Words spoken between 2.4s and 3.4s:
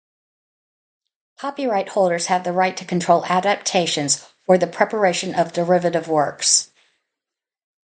the right to control